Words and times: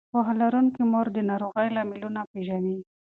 پوهه 0.13 0.33
لرونکې 0.41 0.81
مور 0.91 1.07
د 1.15 1.17
ناروغۍ 1.29 1.67
لاملونه 1.75 2.21
پېژني. 2.31 2.77